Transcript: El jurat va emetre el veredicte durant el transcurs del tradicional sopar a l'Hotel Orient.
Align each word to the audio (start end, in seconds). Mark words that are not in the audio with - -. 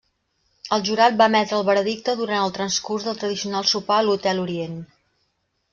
El 0.77 0.85
jurat 0.87 1.19
va 1.19 1.27
emetre 1.31 1.59
el 1.59 1.67
veredicte 1.67 2.15
durant 2.23 2.41
el 2.47 2.57
transcurs 2.57 3.07
del 3.11 3.21
tradicional 3.25 3.69
sopar 3.75 4.01
a 4.03 4.09
l'Hotel 4.09 4.45
Orient. 4.47 4.83